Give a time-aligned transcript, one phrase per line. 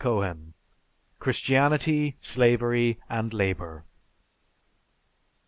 [0.03, 0.55] Cohen:
[1.19, 3.85] "Christianity, Slavery, and Labor."